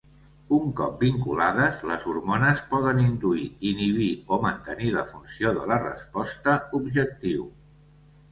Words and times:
Un 0.57 0.69
cop 0.77 0.93
vinculades, 1.07 1.75
les 1.89 2.05
hormones 2.11 2.63
poden 2.71 3.01
induir, 3.03 3.45
inhibir 3.71 4.09
o 4.37 4.41
mantenir 4.47 4.89
la 4.95 5.05
funció 5.11 5.51
de 5.61 5.67
la 5.73 5.77
resposta 5.85 6.57
objectiu. 6.81 7.47